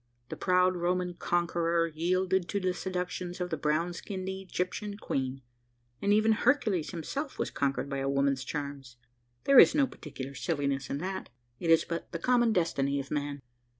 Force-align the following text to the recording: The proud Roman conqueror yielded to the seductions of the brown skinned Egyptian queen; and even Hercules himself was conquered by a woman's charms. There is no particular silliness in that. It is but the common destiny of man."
The 0.29 0.35
proud 0.35 0.75
Roman 0.75 1.13
conqueror 1.13 1.85
yielded 1.85 2.49
to 2.49 2.59
the 2.59 2.73
seductions 2.73 3.39
of 3.39 3.51
the 3.51 3.55
brown 3.55 3.93
skinned 3.93 4.27
Egyptian 4.29 4.97
queen; 4.97 5.43
and 6.01 6.11
even 6.11 6.31
Hercules 6.31 6.89
himself 6.89 7.37
was 7.37 7.51
conquered 7.51 7.87
by 7.87 7.99
a 7.99 8.09
woman's 8.09 8.43
charms. 8.43 8.97
There 9.43 9.59
is 9.59 9.75
no 9.75 9.85
particular 9.85 10.33
silliness 10.33 10.89
in 10.89 10.97
that. 10.97 11.29
It 11.59 11.69
is 11.69 11.85
but 11.85 12.11
the 12.13 12.17
common 12.17 12.51
destiny 12.51 12.99
of 12.99 13.11
man." 13.11 13.43